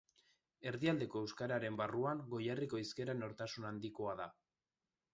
[0.71, 4.31] Erdialdeko euskararen barruan, Goierriko hizkera nortasun handikoa da.